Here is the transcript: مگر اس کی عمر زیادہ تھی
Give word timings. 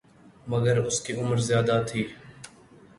مگر 0.47 0.75
اس 0.85 0.97
کی 1.03 1.13
عمر 1.13 1.37
زیادہ 1.49 1.77
تھی 1.87 2.03